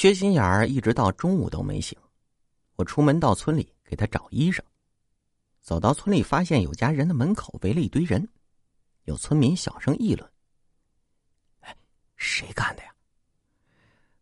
[0.00, 1.94] 缺心眼儿一直到中午都没醒。
[2.76, 4.58] 我出门到村里给他找衣裳，
[5.60, 8.26] 走到村里发现有家人的门口围了一堆人，
[9.04, 10.26] 有村民小声议论
[11.60, 11.76] ：“哎，
[12.16, 12.94] 谁干的呀？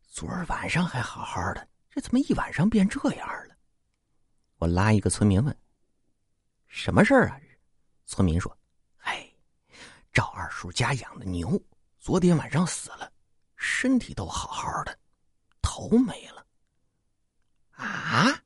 [0.08, 3.54] 昨儿晚上还好好的，这怎么一晚上变这样了？”
[4.58, 5.56] 我拉一个村民问
[6.66, 7.40] ：“什么事儿啊？”
[8.04, 8.52] 村民说
[9.06, 9.30] ：“哎，
[10.12, 11.56] 赵二叔家养的牛
[12.00, 13.12] 昨天晚上死了，
[13.54, 14.98] 身体都好好的，
[15.78, 16.44] 头没了。”
[17.78, 18.42] 啊！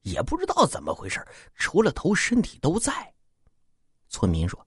[0.00, 1.22] 也不知道怎么回事，
[1.54, 3.12] 除了头，身体都在。
[4.08, 4.66] 村民说：“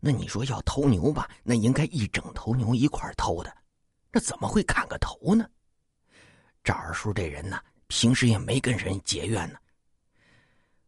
[0.00, 1.30] 那你说要偷牛吧？
[1.44, 3.56] 那应该一整头牛一块偷的，
[4.10, 5.48] 这怎么会砍个头呢？”
[6.64, 9.58] 赵二叔这人呢，平时也没跟人结怨呢。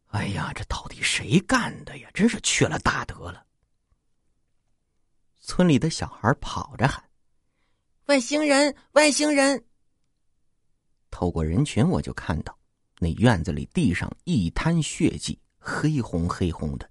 [0.08, 2.10] 哎呀，这到底谁干的呀？
[2.12, 3.46] 真是缺了大德了！
[5.38, 7.08] 村里的小孩跑着喊
[8.06, 9.64] ：“外星人，外星人！”
[11.18, 12.56] 透过人群，我就看到。
[13.00, 16.88] 那院子里地上一滩血迹，黑红黑红的，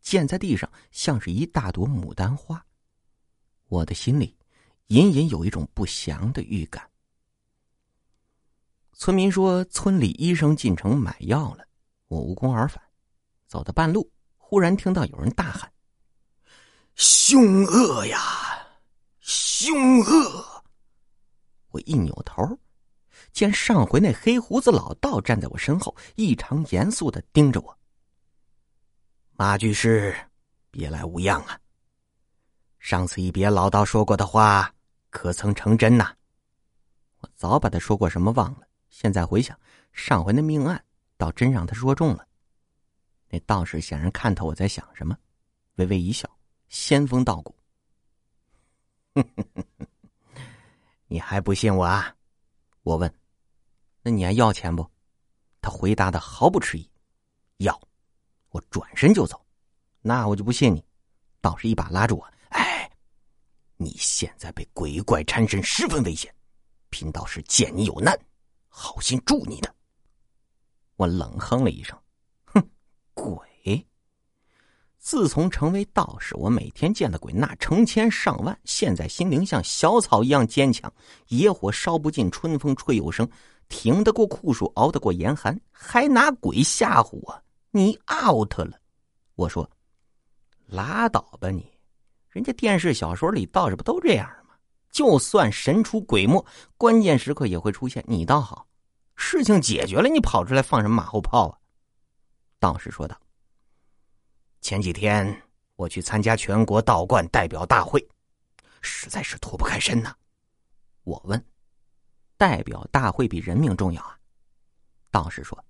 [0.00, 2.60] 溅在地上像是一大朵牡丹花。
[3.68, 4.36] 我的心里
[4.88, 6.90] 隐隐有一种不祥的预感。
[8.94, 11.64] 村民说，村里医生进城买药了，
[12.08, 12.82] 我无功而返。
[13.46, 15.72] 走到半路，忽然听到有人大喊
[16.96, 18.18] ：“凶恶呀，
[19.20, 20.64] 凶恶！”
[21.70, 22.58] 我一扭头。
[23.32, 27.78] 见上回那黑胡子老道站在我身后，异常严肃的盯着我。
[29.32, 30.16] 马居士，
[30.70, 31.58] 别来无恙啊！
[32.78, 34.74] 上次一别老道说过的话，
[35.10, 36.12] 可曾成真呐？
[37.20, 39.58] 我早把他说过什么忘了，现在回想
[39.92, 40.84] 上回那命案，
[41.16, 42.26] 倒真让他说中了。
[43.28, 45.16] 那道士显然看透我在想什么，
[45.76, 46.28] 微微一笑，
[46.68, 47.54] 仙风道骨
[51.06, 52.14] ：“你还不信我啊？”
[52.82, 53.12] 我问
[54.02, 54.88] ：“那你还要钱不？”
[55.60, 56.90] 他回答的毫不迟疑
[57.58, 57.78] ：“要。”
[58.50, 59.44] 我转身就走。
[60.00, 60.82] 那我就不信你。
[61.40, 62.90] 道士一把拉住我：“哎，
[63.76, 66.34] 你现在被鬼怪缠身，十分危险。
[66.88, 68.18] 贫道是见你有难，
[68.68, 69.74] 好心助你的。”
[70.96, 71.96] 我冷哼了一声
[72.46, 72.70] ：“哼，
[73.12, 73.86] 鬼！
[74.98, 80.92] 自从成为道士，我每天见的鬼那成千上万，现在心灵像小草一样坚强，
[81.28, 83.26] 野火烧不尽，春风吹又生，
[83.68, 87.42] 挺得过酷暑，熬得过严寒，还拿鬼吓唬我？
[87.70, 88.72] 你 out 了！
[89.34, 89.70] 我说，
[90.66, 91.64] 拉倒吧你！
[92.28, 94.54] 人家电视小说里道士不都这样吗？
[94.90, 96.44] 就算神出鬼没，
[96.76, 98.04] 关键时刻也会出现。
[98.06, 98.66] 你倒好，
[99.16, 101.58] 事情解决了，你跑出来放什么马后炮啊？
[102.58, 103.16] 道士说道。
[104.60, 105.42] 前几天
[105.76, 108.06] 我去参加全国道观代表大会，
[108.80, 110.14] 实在是脱不开身呐。
[111.04, 111.42] 我问
[112.36, 114.18] ：“代表大会比人命重要啊？”
[115.10, 115.64] 道士说：“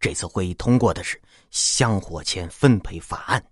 [0.00, 1.20] 这次会议通过的是
[1.50, 3.44] 香火钱分配法案。”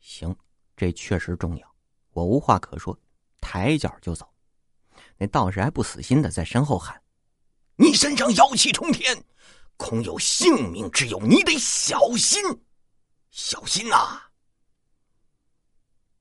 [0.00, 0.36] 行，
[0.76, 1.74] 这确实重要。
[2.10, 2.98] 我无话可说，
[3.40, 4.28] 抬脚就走。
[5.16, 7.00] 那道士还不死心的在身后喊
[7.76, 9.24] ：“你身上妖气冲天，
[9.76, 12.42] 恐有性命之忧，你得小心。”
[13.36, 14.18] 小心呐！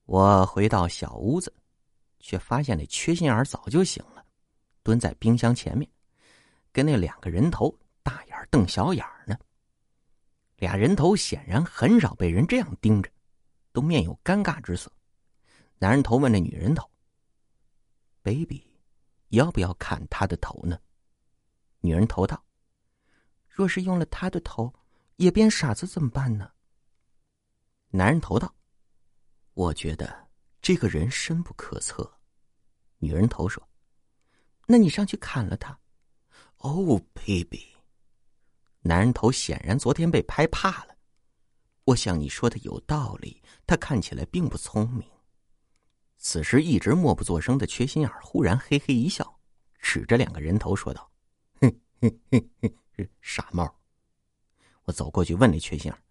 [0.03, 1.51] 我回到小屋子，
[2.19, 4.25] 却发现那缺心眼早就醒了，
[4.83, 5.89] 蹲在冰箱前面，
[6.73, 9.33] 跟那两个人头大眼瞪小眼呢。
[10.57, 13.09] 俩人头显然很少被人这样盯着，
[13.71, 14.91] 都面有尴尬之色。
[15.77, 16.85] 男人头问那女人头
[18.23, 18.61] ：“baby，
[19.29, 20.77] 要不要看他的头呢？”
[21.79, 22.43] 女人头道
[23.47, 24.73] ：“若是用了他的头，
[25.15, 26.51] 也变傻子怎么办呢？”
[27.89, 28.53] 男人头道
[29.53, 30.27] ：“我觉得
[30.61, 32.19] 这个人深不可测。”
[32.99, 33.67] 女人头说
[34.67, 35.79] ：“那你上去砍了他。”
[36.59, 37.75] 哦，baby。
[38.81, 40.95] 男人头显然昨天被拍怕了。
[41.85, 43.41] 我想你说的有道理。
[43.67, 45.09] 他看起来并不聪明。
[46.17, 49.39] 此时一直默不作声的缺心眼忽然嘿嘿一笑，
[49.79, 51.11] 指着两个人头说道
[51.61, 53.79] ：“哼哼哼哼，傻帽。”
[54.85, 56.03] 我走过去问那缺心眼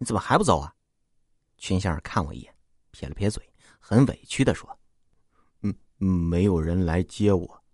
[0.00, 0.74] 你怎么还不走啊？
[1.58, 2.54] 群仙儿看我一眼，
[2.90, 3.46] 撇了撇嘴，
[3.78, 4.66] 很委屈的说
[5.60, 7.64] ：“嗯，没有人来接我。”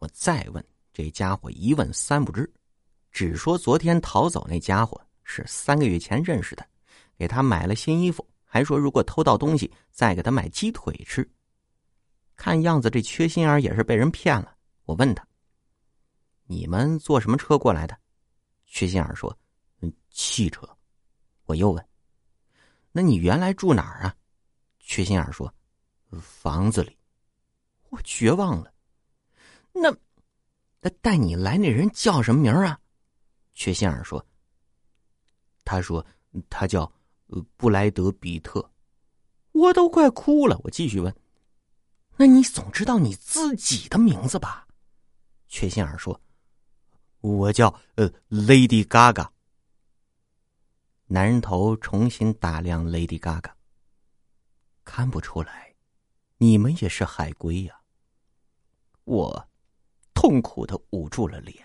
[0.00, 2.52] 我再问，这家伙一问三不知，
[3.12, 6.66] 只说昨天逃走那家伙是三个月前认识的，
[7.16, 11.24] 给他买了新衣服，还说如果偷到东西再给他买鸡腿吃。
[12.34, 14.56] 看样子这缺心眼也是被人骗了。
[14.86, 15.24] 我问他
[16.46, 17.96] ：“你们坐什么车过来的？”
[18.66, 19.32] 缺心眼说
[19.82, 20.68] ：“嗯，汽车。”
[21.44, 21.86] 我又问
[22.92, 24.16] ：“那你原来住哪儿啊？”
[24.80, 25.52] 缺心眼说
[26.20, 26.96] ：“房子里。”
[27.90, 28.72] 我绝望了。
[29.72, 29.94] 那
[30.80, 32.80] 那带你来那人叫什么名啊？
[33.54, 34.24] 缺心眼说
[35.64, 36.04] ：“他说
[36.48, 36.90] 他叫
[37.56, 38.70] 布莱德比特。”
[39.52, 40.58] 我都快哭了。
[40.64, 41.14] 我继续问
[42.16, 44.66] ：“那你总知道你自己的名字吧？”
[45.48, 46.18] 缺心眼说
[47.20, 49.28] ：“我叫呃，Lady Gaga。”
[51.12, 53.50] 男人头重新打量 Lady Gaga，
[54.82, 55.74] 看不出来，
[56.38, 57.82] 你们也是海归呀。
[59.04, 59.46] 我
[60.14, 61.62] 痛苦的捂住了脸。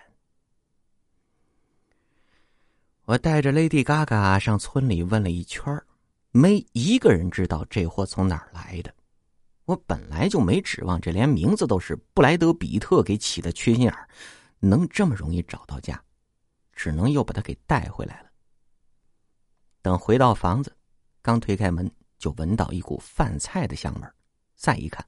[3.06, 5.82] 我带着 Lady Gaga 上村里问了一圈
[6.32, 8.94] 没一个人知道这货从哪儿来的。
[9.64, 14.10] 我本来就没指望这连名字都是布莱德比特给起的缺心眼儿，
[14.60, 16.04] 能这么容易找到家，
[16.74, 18.27] 只能又把他给带回来了。
[19.82, 20.76] 等回到房子，
[21.22, 24.08] 刚推开门，就闻到一股饭菜的香味
[24.56, 25.06] 再一看。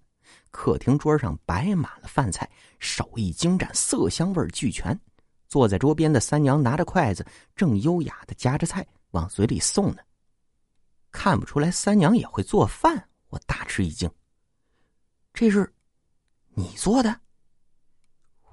[0.52, 2.50] 客厅桌上摆满了饭菜，
[2.80, 5.00] 手艺精湛，色香味俱全。
[5.48, 7.26] 坐在桌边的三娘拿着筷子，
[7.56, 10.02] 正优雅的夹着菜往嘴里送呢。
[11.12, 14.10] 看不出来三娘也会做饭，我大吃一惊。
[15.34, 15.74] 这是
[16.50, 17.22] 你做的？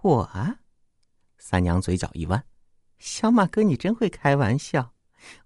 [0.00, 0.22] 我？
[0.22, 0.58] 啊？
[1.36, 2.42] 三娘嘴角一弯，
[2.98, 4.94] 小马哥，你真会开玩笑。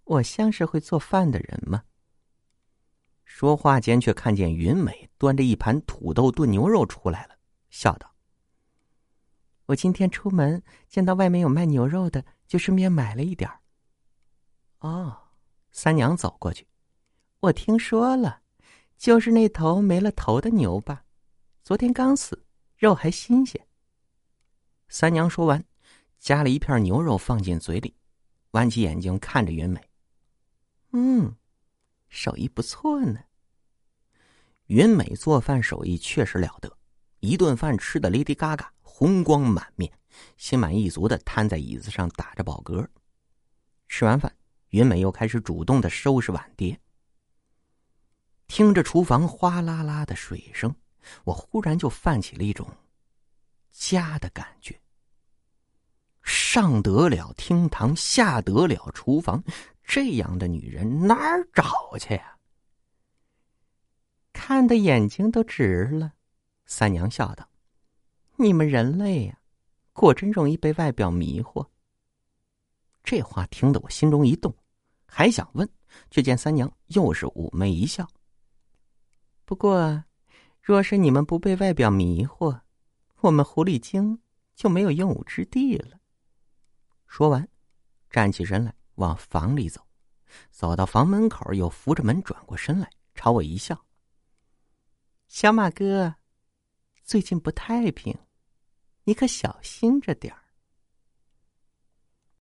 [0.04, 1.84] 我像是会做饭的人吗？
[3.24, 7.36] 说话间，却看见云美端着一盘土豆炖牛肉出来了，
[7.70, 8.14] 笑道
[9.66, 13.60] ：“我今天出门见到外面有卖牛肉的，就顺便买了一点儿。”
[14.80, 15.16] 哦，
[15.70, 16.66] 三娘走过去，
[17.38, 18.42] 我听说了，
[18.98, 21.04] 就是那头没了头的牛吧？
[21.62, 22.44] 昨天刚死，
[22.76, 23.64] 肉还新鲜。
[24.88, 25.64] 三娘说完，
[26.18, 27.94] 夹了一片牛肉放进嘴里，
[28.52, 29.80] 弯起眼睛看着云美
[30.92, 31.36] ：“嗯，
[32.08, 33.20] 手艺不错呢。”
[34.66, 36.78] 云美做饭手艺确实了得，
[37.20, 39.92] 一顿饭吃的 Lady Gaga 红光满面，
[40.36, 42.86] 心满意足的瘫在椅子上打着饱嗝。
[43.88, 44.32] 吃完饭，
[44.68, 46.80] 云美又开始主动的收拾碗碟。
[48.46, 50.74] 听着厨房哗啦啦的水声，
[51.24, 52.68] 我忽然就泛起了一种
[53.72, 54.80] 家的感觉。
[56.32, 59.42] 上得了厅堂，下得了厨房，
[59.82, 62.38] 这样的女人哪儿找去呀？
[64.32, 66.12] 看的眼睛都直了，
[66.66, 67.48] 三娘笑道
[68.38, 69.40] ：“你们人类呀，
[69.92, 71.66] 果真容易被外表迷惑。”
[73.02, 74.54] 这话听得我心中一动，
[75.06, 75.68] 还想问，
[76.12, 78.08] 却见三娘又是妩媚一笑。
[79.44, 80.04] 不过，
[80.62, 82.60] 若是你们不被外表迷惑，
[83.16, 84.20] 我们狐狸精
[84.54, 85.99] 就没有用武之地了。
[87.10, 87.46] 说完，
[88.08, 89.84] 站起身来往房里走，
[90.52, 93.84] 走到房门口，又扶着门转过身来，朝我一笑。
[95.26, 96.14] 小马哥，
[97.02, 98.16] 最近不太平，
[99.02, 100.39] 你可小心着点儿。